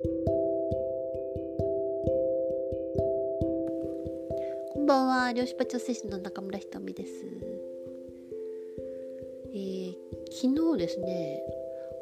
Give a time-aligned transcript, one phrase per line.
[0.00, 0.08] こ
[4.80, 5.32] んばんは。
[5.32, 7.10] 漁師場調整士の中村ひとみです、
[9.52, 9.96] えー、
[10.30, 11.42] 昨日ですね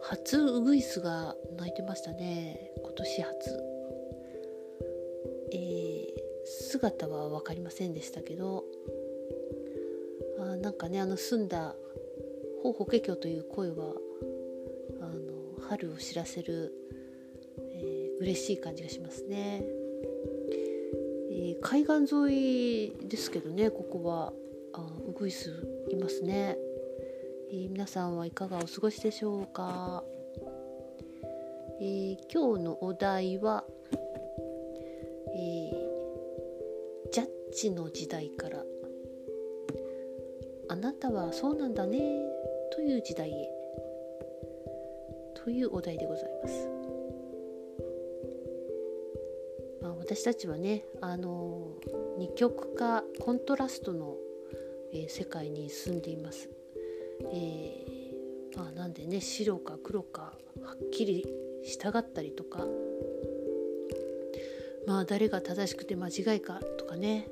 [0.03, 2.71] 初ウグイスが鳴いてましたね。
[2.83, 3.33] 今年初。
[5.53, 6.07] えー、
[6.45, 8.65] 姿は分かりませんでしたけど
[10.39, 11.75] あなんかねあの澄んだ
[12.63, 13.95] 「ほう法華経」という声は
[15.01, 16.75] あの春を知らせる、
[18.21, 19.65] 嬉しい感じがしますね、
[21.31, 24.33] えー、海岸沿いですけどねここは。
[24.77, 26.59] あウグイスいますね、
[27.51, 30.05] えー、皆さんはいかがお過ごしでしょうか、
[31.81, 33.65] えー、今日のお題は、
[35.35, 38.63] えー、ジャッジの時代から
[40.69, 41.99] あなたはそうなんだね
[42.73, 43.51] という時代へ
[45.35, 46.96] というお題でございます。
[50.07, 51.67] 私たちはねあの
[52.17, 54.15] 二極化コントラストの、
[54.93, 56.49] えー、世界に住んでいます。
[57.33, 61.27] えー、まあ、なんでね白か黒かはっきり
[61.65, 62.65] 従ったりとか。
[64.87, 67.27] まあ誰が正しくて間違いかとかね、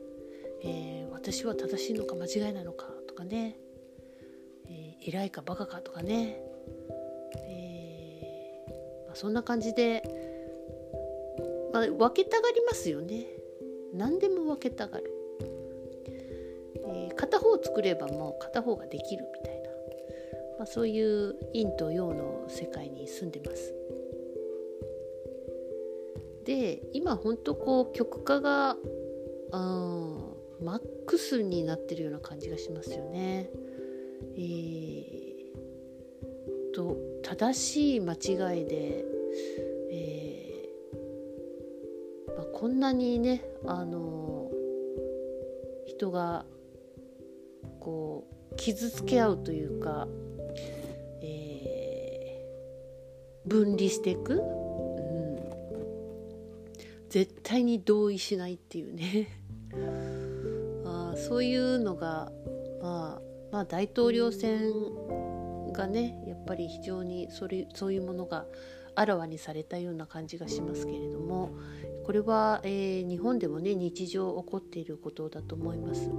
[0.64, 3.56] えー、私は正しいのか間違いなのかとかね、
[4.66, 6.42] えー、偉いかバカかとかね、
[7.47, 10.03] えー、まあ、そんな感じで、
[11.75, 13.27] まあ、分けたがりますよね。
[13.92, 15.11] 何でも分けたがる、
[16.86, 19.70] えー、片方作ればもう片方ができるみたいな、
[20.58, 23.75] まあ、そういう陰と陽の世界に住んでます。
[26.44, 28.77] で今本当こう極化が
[29.53, 33.50] うんマックスになってるような感じがしますよね。
[34.36, 35.14] えー、
[36.72, 39.05] と正しい間違いで、
[42.64, 44.50] こんなにねあの
[45.86, 46.46] 人が
[47.78, 50.08] こう傷つけ合うというか、
[51.20, 55.36] えー、分離していく、うん、
[57.10, 59.28] 絶対に同意しないっていうね。
[60.86, 62.32] あそういうのが、
[62.80, 63.22] まあ、
[63.53, 64.72] まあ大統領選
[65.74, 68.47] がねやっぱり非常にそれそういうものが
[68.94, 71.50] あらわにされたような感じがしますけれども
[72.04, 76.10] これは、えー、日本でもね日常起こっていることだと思います。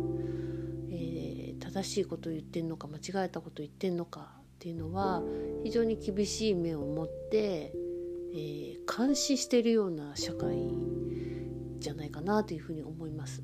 [0.90, 5.22] えー、正しいことを言ってんのか間違えたことを言ってんのかっていうのは
[5.64, 7.74] 非常に厳しい目を持って、
[8.34, 10.74] えー、監視しているような社会
[11.80, 13.44] じゃないかなというふうに思います。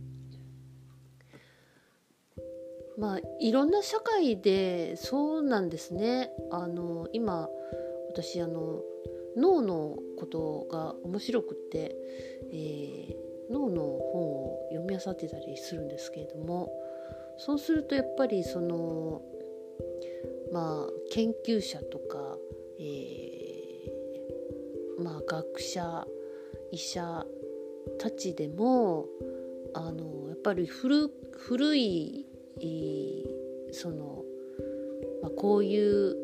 [2.97, 7.50] まあいろんな社会でそうなんですねあの今
[8.09, 8.81] 私あの
[9.38, 11.96] 脳のことが面白くって、
[12.51, 13.16] えー、
[13.51, 16.72] 脳の本を読み漁ってたりするんですけれども
[17.38, 19.22] そうするとやっぱりその
[20.51, 22.38] まあ研究者とか、
[22.79, 26.06] えー、まあ学者
[26.72, 27.25] 医者
[28.00, 29.06] たちでも
[29.73, 32.25] あのやっぱり古古い
[33.72, 34.23] その、
[35.22, 36.16] まあ、こういう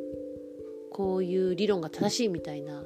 [0.92, 2.84] こういう理論が正しいみたいな、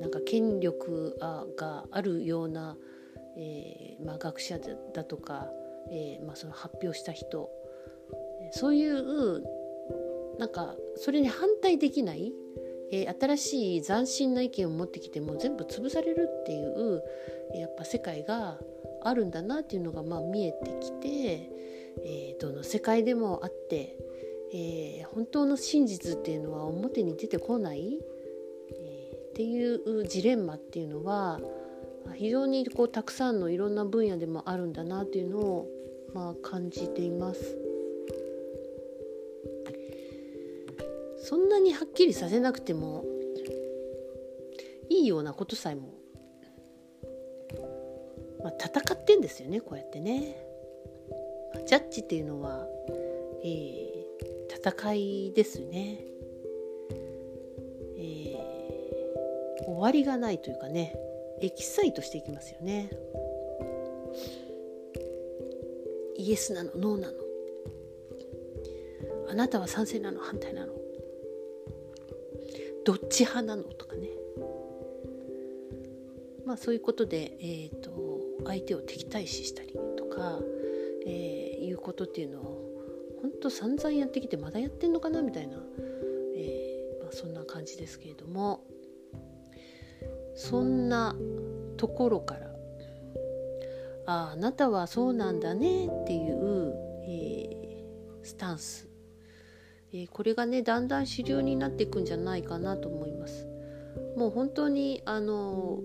[0.00, 1.16] なんか権力
[1.56, 2.76] があるような、
[3.36, 4.58] えーまあ、学者
[4.94, 5.48] だとか、
[5.90, 7.50] えーまあ、その発表した人
[8.52, 9.42] そういう
[10.38, 12.32] なんかそれに反対できない、
[12.90, 17.02] えー、新しい斬新な意見を持ってきても全部潰されるっていう
[17.54, 18.58] やっぱ世界が
[19.02, 21.50] あるんだなっていうのがまあ見えてきて、
[22.04, 23.96] えー、どの世界でもあって、
[24.52, 28.00] えー、本当の真実っていうのは表に出てこない、
[29.30, 31.40] っていうジレンマっていうのは
[32.14, 35.68] 非常にこうたくさんのいろんな分野でもあるんだなっていうのを、
[36.14, 37.58] まあ、感じています。
[41.22, 43.04] そんなにはっきりさせなくても
[44.88, 45.94] いいようなことさえも、
[48.42, 50.44] まあ、戦ってんですよねこうやってね。
[51.66, 52.66] ジャッジっていうのは、
[53.44, 56.00] えー、戦いですね、
[59.80, 60.94] 終わりがないというかね
[61.40, 62.90] エキサイトしていきますよね。
[66.18, 67.14] イエスなのノーなの。
[69.30, 70.74] あなたは賛成なの反対なの。
[72.84, 74.10] どっち派なのとかね。
[76.44, 80.40] まあそういうことで、えーと相手を敵対視したりとか
[81.06, 85.56] えー、いうことっていうのを本当散々やってきてまだやってんのかなみたいな、
[86.36, 88.64] えー、まあ、そんな感じですけれども、
[90.40, 91.14] そんな
[91.76, 92.50] ところから。
[94.06, 96.74] ああなたはそうなんだねっていう、
[97.06, 98.88] えー、スタンス、
[99.92, 103.46] えー、これがねだんだん主流になっていくんじゃないかなと思います。
[104.16, 105.80] もう本当にあの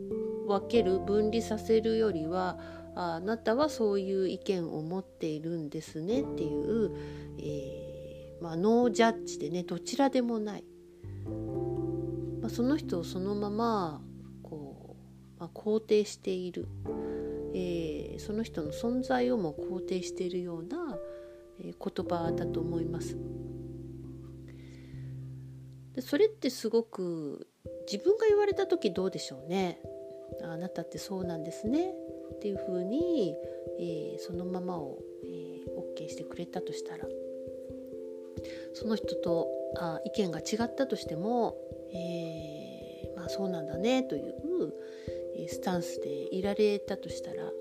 [0.47, 2.57] 分ける分離させるよりは
[2.95, 6.95] あなたはそういう意見を持っているんですねっていう、
[7.39, 10.63] えー、まあ、ノージャッジでねどちらでもない、
[12.41, 14.01] まあ、その人をそのまま、
[15.39, 16.67] まあ、肯定している、
[17.53, 20.97] えー、その人の存在をも肯定しているような、
[21.59, 23.17] えー、言葉だと思います。
[25.93, 27.47] でそれってすごく
[27.89, 29.79] 自分が言われた時どうでしょうね。
[30.43, 31.93] あなたってそうなんですね。
[32.35, 33.35] っていうふうに、
[33.79, 37.07] えー、そのままを、えー、OK してくれたとしたら。
[38.73, 39.47] その人と
[39.77, 41.55] あ意見が違ったとしても、
[41.93, 44.35] えー、まあそうなんだねという、
[45.37, 47.51] えスタンスでいられたとしたら、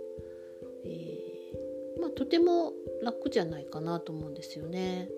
[0.84, 2.72] えまあ、とても
[3.02, 5.10] 楽じゃないかなと思うんですよね。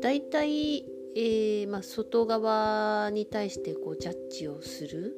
[0.00, 0.84] だいたい、
[1.14, 5.14] えーまあ、外側に対してこうジャッジをする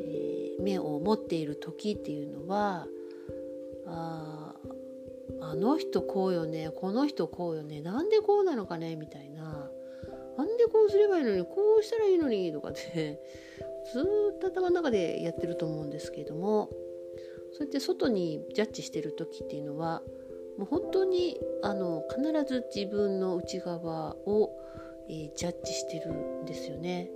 [0.00, 2.86] え、目を持っている時っていうのは
[3.86, 4.54] あ
[5.40, 9.70] あの人こうよねこの人こうよねなんでこうなのかねみたいな
[10.36, 13.20] なんでこうすればいいのにこうしたらいいのにとかって
[13.92, 16.70] ずっと頭の中でやってると思うんですけれども
[17.52, 20.02] そうやって外にジャッジしてる時っていうのは
[20.58, 24.50] もう本当にあの必ず自分の内側を、
[25.08, 27.10] えー、ジャッジしてるんですよね。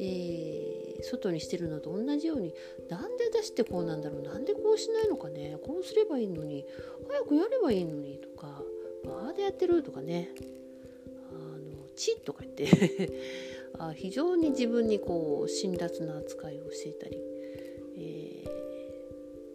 [0.00, 2.54] えー、外にしてるのと同じように
[2.88, 6.64] なんで出してこうなんだろうなんでこうしないのかねこうすればいいのに
[7.08, 8.62] 早くやればいいのにとか
[9.06, 10.30] ああでやってるとかね
[11.30, 13.12] あの「チッ」とか言って
[13.78, 17.18] あ非常に自分にこう辛辣な扱いをしていたり、
[17.96, 18.44] え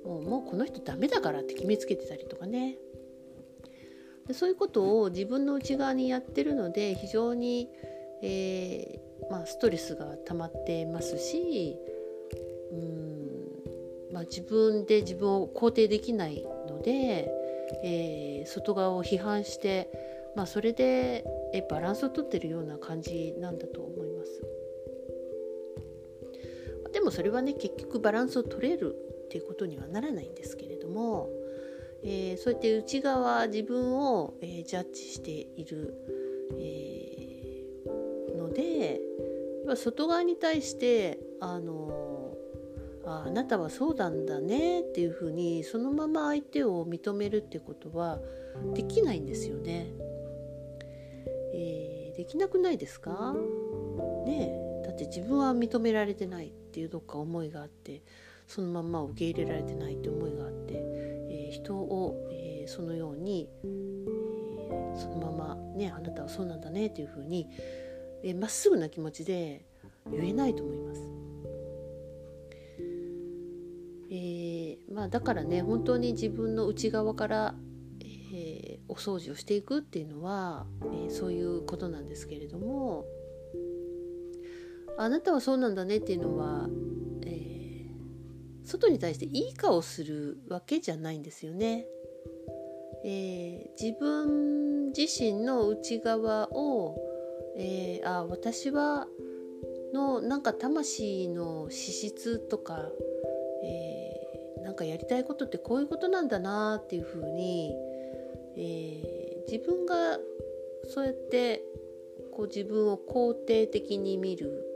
[0.05, 2.75] ー、もうもうこの人ダメだからって決めつけてたりとかね
[4.27, 7.69] でそういうことを自分の内側にやってるので非常に、
[8.21, 11.77] えー、まあ、ストレスが溜まってますし
[12.71, 17.31] うん、まあ、自分で自分を肯定できないので、
[17.83, 21.23] えー、外側を批判して、まあ、それで
[21.53, 24.06] えバランスをとってるような感じなんだと思います。
[27.07, 28.95] もそれはね結局バランスを取れる
[29.25, 31.29] っていうことにはならないんですけれども、
[32.03, 35.93] えー、そうやって内側自分を、えー、ジャッジしている、
[36.59, 37.63] え
[38.35, 39.01] ので
[39.75, 42.35] 外側に対してあの
[43.05, 48.19] ああなたはそうなんだねっていうふうにそのまま相手を認めるってことは
[48.73, 49.87] できないんですよね。
[51.53, 53.33] えー、できなくないですか？
[54.25, 54.51] ね
[54.85, 56.53] だって自分は認められてない。
[56.77, 58.03] っていうどっか思いがあって
[58.45, 67.47] そのまま受け入れられてないって思いがあって、えー、人を、えー、そのように、えー、そのままねあなたはそうなんだねっていうふうに
[68.23, 69.65] えー、っすぐな気持ちで
[70.11, 71.01] 言えないと思います。
[74.09, 77.55] えー、まあ、だからね本当に自分の内側から、
[78.31, 83.05] えー、お掃除をしていくっていうのは、えー、そういうことなんですけれども
[84.97, 86.67] あなたはそうなんだねっていうのは、
[87.25, 87.85] え
[88.65, 91.85] 外に対していい顔するわけじゃないんですよね。
[93.03, 96.97] え自分自身の内側を
[97.57, 99.07] えー、あ私は
[99.93, 102.85] のなんか魂の資質とか、
[103.63, 107.73] えー、なんかやりたいことってこういうことなんだなっていうふうに、
[108.57, 110.19] えー、自分が
[110.87, 111.63] そうやって
[112.31, 114.66] こう自分を肯定的に見る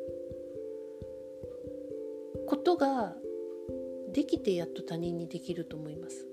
[2.52, 3.16] ことが
[4.14, 6.28] できてやっと他人にできると思います。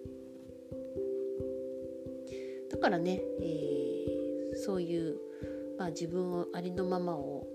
[2.71, 5.17] だからね、えー、そういう
[5.79, 7.47] まあ、自分をありのままを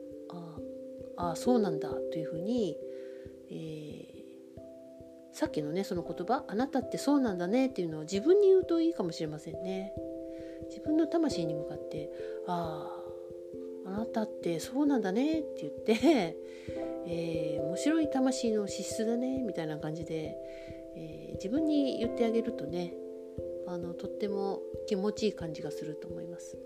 [1.18, 2.78] ああそうなんだというふうに、
[3.52, 9.94] えー、さっきのねその言葉「あなたってそうなんだね」っていうのを自分に言うといいかもしれませんね。
[10.70, 12.10] 自分の魂に向かって
[12.48, 12.90] 「あ
[13.86, 16.38] ああなたってそうなんだね」って言って
[17.08, 20.38] 「えー、面白い魂の資質だね」みたいな感じで、
[20.96, 22.94] えー、自分に言ってあげるとね
[23.68, 26.58] あのとっても気持ちいい感じがすると思います。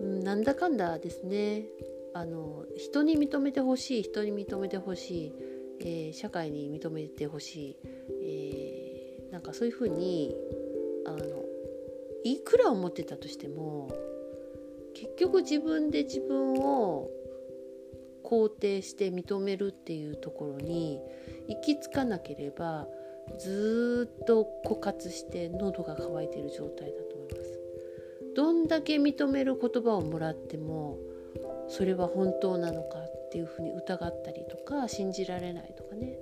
[0.00, 1.66] うん、なんだかんだですね
[2.14, 5.32] あの人に認めてほしい人に認めてほしい、
[5.80, 7.76] えー、社会に認めてほしい、
[8.22, 10.34] えー、なんかそういうふうに
[11.06, 11.18] あの
[12.24, 13.90] いくら思ってたとしても
[14.94, 17.10] 結局自分で自分を
[18.32, 20.98] 肯定して認めるっていうところに
[21.48, 22.88] 行き着かなければ
[23.38, 27.60] ずっと枯渇して喉が渇いている状態だと思います。
[28.34, 30.98] どんだけ認める言葉をもらっても
[31.68, 36.18] それは本当なのかっていうふうに疑ったりとか信じられないとかね。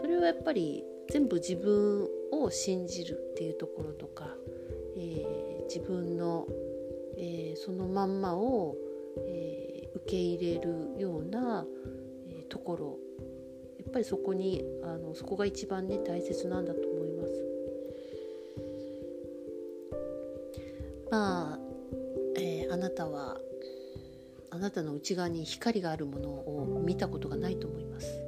[0.00, 4.34] それはやっぱり全部自分を信じるっていうところとか、
[4.96, 6.46] えー、自分の、
[7.18, 8.76] えー、そのまんまを、
[9.26, 9.45] えー、
[10.06, 11.66] け入れるような、
[12.28, 12.98] えところ
[13.78, 17.32] やっぱりそこにあのそこが一番ね大切なんだと思います。
[21.10, 21.58] まあ、
[22.36, 23.38] えあなたは
[24.50, 28.20] あなたの内側に光があるものを見たことがないと思います。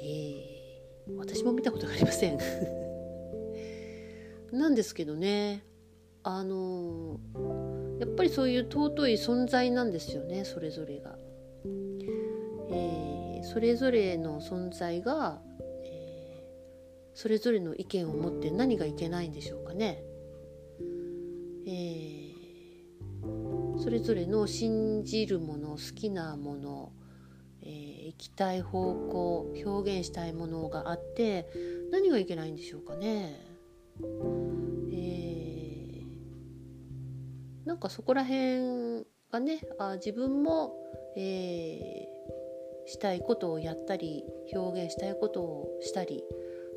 [0.00, 0.54] え
[1.18, 2.38] 私も見たことがありません
[4.52, 5.64] なんですけどね
[6.22, 7.20] あの
[8.04, 11.16] やっぱりそういう尊い存在なんですよねそれぞれが。
[12.70, 15.40] えー、それぞれの存在が、
[15.86, 20.02] えー、それぞれの意見を持って何がいけないんでしょうかね。
[21.66, 26.92] えー、それぞれの信じるもの好きなもの
[27.62, 31.48] え行きたい方向表現したいものがあって
[31.90, 33.40] 何がいけないんでしょうかね。
[37.84, 40.74] かそこら辺がねあ自分も、
[41.16, 44.24] えー、したいことをやったり
[44.54, 46.24] 表現したいことをしたり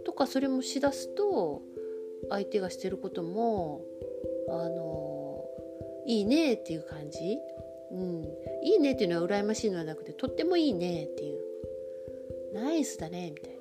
[0.05, 1.61] とかそれもしだすと
[2.29, 3.81] 相手がしてることも
[4.49, 5.45] あの
[6.05, 7.37] いいねっていう感じ。
[7.89, 8.23] うん、
[8.63, 11.39] いいねっていうのは羨ましいのではなくてとってもいいねっていう。
[12.53, 13.59] ナイスだねみたいな。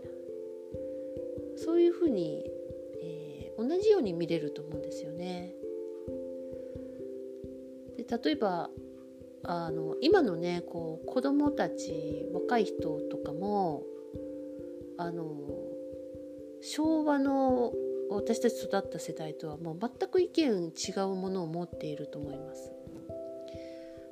[1.56, 2.44] そういうふうに、
[3.02, 5.55] えー、同じように見れると思うんですよね。
[8.08, 8.70] 例えば
[9.42, 13.84] あの今のねこう子供たち若い人とかも
[14.98, 15.24] あの
[16.62, 17.72] 昭和の
[18.10, 22.72] 私たち育った世代とはもう全く意見違うものを持っていると思います。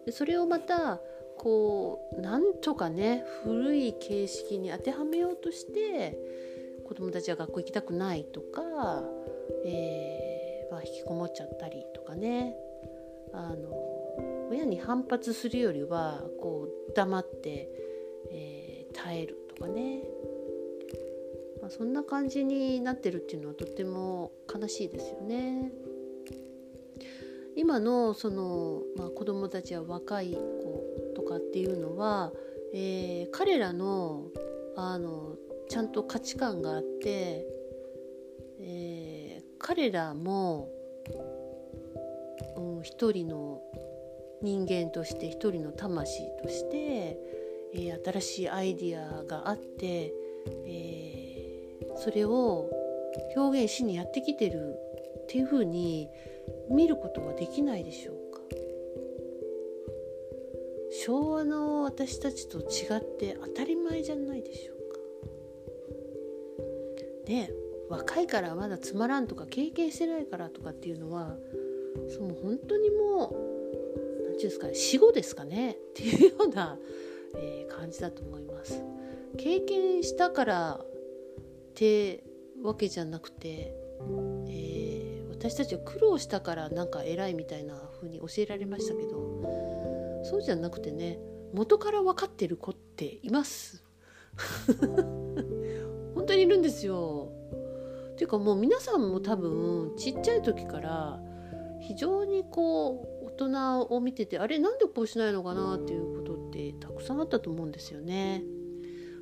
[0.07, 1.01] でそれをまた
[1.39, 6.19] こうなんとかね古い形式に当てはめようとして
[6.87, 9.03] 子どもたちは学校行きたくないとか、
[9.65, 12.55] えーまあ、引きこもっちゃったりとかね
[13.35, 17.69] あの親に反発するよりはこう黙って、
[18.31, 20.03] えー、耐えるとかね、
[21.61, 25.73] まあ、そんな感じになってるっていうのはとっても悲しいですよね。
[27.57, 32.33] 今のその、まあ、子どもたちや若い子とかっていうのは、
[32.73, 34.29] えー、彼らの
[34.77, 35.37] あの
[35.69, 37.47] ちゃんと価値観があって、
[38.61, 40.69] えー、彼らも、
[42.57, 43.63] うん、一人の
[44.43, 47.19] 人間として一人の魂として、
[47.75, 50.13] えー、新しいアイディアがあって、
[50.67, 52.71] えー、それを
[53.37, 54.75] 表現しにやってきてる
[55.23, 56.09] っていうふうに
[56.71, 58.41] 見ることはできないでしょうか。
[61.05, 64.99] 昭和の私たちと違って当たり前じゃないでしょうか。
[67.27, 67.51] ね
[67.89, 71.37] 若いからまだつまらんとか経験してないからとかっていうのは
[72.09, 76.79] その本当にもう何て言うんですかね死後ですかねっていうような、
[77.37, 78.83] えー、感じだと思います。
[79.37, 80.87] 経験したからっ
[81.75, 82.25] て
[82.63, 83.75] わけじゃなくて
[84.49, 91.19] え私たちは苦労したからなんか偉いみたいな風に教えられましたけどそうじゃなくてね
[91.53, 93.85] 元から分かってる子っています。
[96.15, 97.31] 本当にいるんですよ。
[98.13, 101.21] っていうかもう皆さんも多分ちっちゃい時から
[101.87, 108.43] 非常にこう大人を見ててあれなんでこうしないのかなっていうことってたくさんあったと思うんですよね。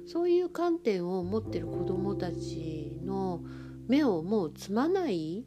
[0.07, 3.43] そういう観点を持ってる子どもたちの
[3.89, 5.45] 目をもうつまないっ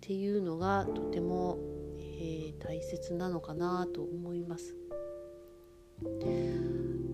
[0.00, 1.58] ていうのがとても、
[1.98, 4.76] えー、大切なのかなと思います。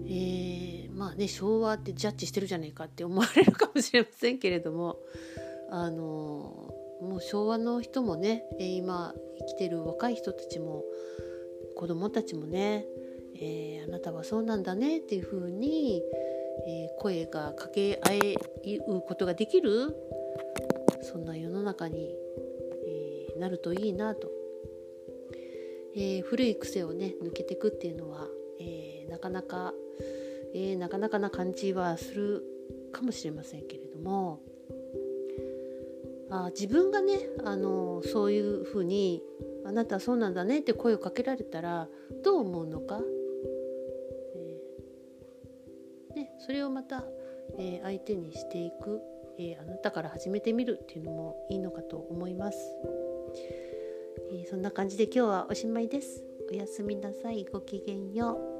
[0.06, 4.99] えー、まあね昭和ってジャッジしてるじゃねえかって思われるかもしれませんけれども
[5.70, 6.17] あのも
[7.20, 10.84] 昭和の人もね今生きてる若い人たちも
[11.76, 12.87] 子供たちもね、
[13.37, 16.02] えー、あなたはそうなんだねっていうふうに、
[16.66, 18.37] えー、声が掛け合
[18.96, 19.96] うことができる
[21.02, 22.14] そんな世の中に
[23.38, 24.30] なるといいなと、
[25.94, 28.26] えー、古い癖をね抜けていくっていうのは、
[28.60, 29.72] えー、なかなか、
[30.54, 32.42] えー、なかなかな感じはする
[32.92, 34.40] かもしれませんけれども
[36.47, 39.23] あ自分がねあのそういうふうに
[39.64, 41.88] あなたはそうなんだねって声をかけられたら
[42.23, 43.00] どう思うのか？
[44.35, 47.04] えねそれをまた、
[47.59, 49.00] えー、相手にしていく、
[49.38, 52.59] えー、あなたから始めてみるっていうのもいいのかと思います、
[54.30, 56.25] えー、そんな感じで今日はおしまいです。
[56.50, 57.45] おやすみなさい。
[57.45, 58.57] ごきげんよう。